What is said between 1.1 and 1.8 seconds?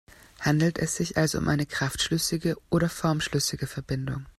also um eine